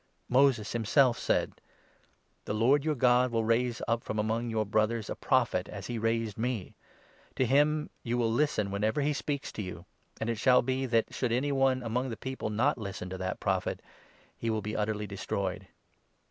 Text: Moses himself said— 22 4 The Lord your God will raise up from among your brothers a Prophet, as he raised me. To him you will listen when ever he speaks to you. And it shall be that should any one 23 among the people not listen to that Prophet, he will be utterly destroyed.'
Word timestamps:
Moses 0.29 0.71
himself 0.73 1.19
said— 1.19 1.49
22 2.45 2.45
4 2.45 2.45
The 2.45 2.53
Lord 2.55 2.83
your 2.85 2.95
God 2.95 3.29
will 3.31 3.43
raise 3.45 3.83
up 3.87 4.01
from 4.03 4.17
among 4.17 4.49
your 4.49 4.65
brothers 4.65 5.11
a 5.11 5.15
Prophet, 5.15 5.69
as 5.69 5.85
he 5.85 5.99
raised 5.99 6.39
me. 6.39 6.73
To 7.35 7.45
him 7.45 7.91
you 8.01 8.17
will 8.17 8.31
listen 8.31 8.71
when 8.71 8.83
ever 8.83 9.01
he 9.01 9.13
speaks 9.13 9.51
to 9.51 9.61
you. 9.61 9.85
And 10.19 10.27
it 10.27 10.39
shall 10.39 10.63
be 10.63 10.87
that 10.87 11.13
should 11.13 11.31
any 11.31 11.51
one 11.51 11.81
23 11.81 11.85
among 11.85 12.09
the 12.09 12.17
people 12.17 12.49
not 12.49 12.79
listen 12.79 13.11
to 13.11 13.17
that 13.19 13.39
Prophet, 13.39 13.79
he 14.35 14.49
will 14.49 14.63
be 14.63 14.75
utterly 14.75 15.05
destroyed.' 15.05 15.67